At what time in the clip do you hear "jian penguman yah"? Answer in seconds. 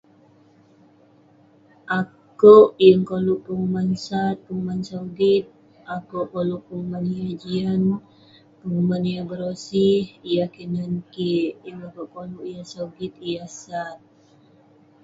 7.41-9.25